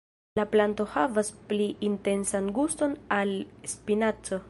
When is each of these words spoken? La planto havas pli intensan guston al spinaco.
La 0.39 0.45
planto 0.53 0.87
havas 0.93 1.29
pli 1.51 1.67
intensan 1.91 2.51
guston 2.59 2.99
al 3.21 3.39
spinaco. 3.75 4.39